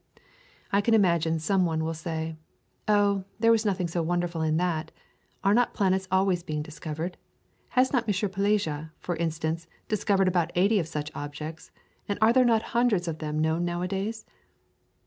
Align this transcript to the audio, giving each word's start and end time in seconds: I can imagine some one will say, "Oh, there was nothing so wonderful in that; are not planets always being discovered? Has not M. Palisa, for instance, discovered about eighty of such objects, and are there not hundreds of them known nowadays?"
I 0.71 0.81
can 0.81 0.95
imagine 0.95 1.37
some 1.37 1.63
one 1.63 1.83
will 1.83 1.93
say, 1.93 2.35
"Oh, 2.87 3.23
there 3.39 3.51
was 3.51 3.67
nothing 3.67 3.87
so 3.87 4.01
wonderful 4.01 4.41
in 4.41 4.57
that; 4.57 4.91
are 5.43 5.53
not 5.53 5.75
planets 5.75 6.07
always 6.11 6.41
being 6.41 6.63
discovered? 6.63 7.17
Has 7.77 7.93
not 7.93 8.07
M. 8.09 8.13
Palisa, 8.31 8.89
for 8.97 9.15
instance, 9.17 9.67
discovered 9.87 10.27
about 10.27 10.49
eighty 10.55 10.79
of 10.79 10.87
such 10.87 11.11
objects, 11.13 11.69
and 12.09 12.17
are 12.19 12.33
there 12.33 12.43
not 12.43 12.63
hundreds 12.73 13.07
of 13.07 13.19
them 13.19 13.37
known 13.37 13.63
nowadays?" 13.63 14.25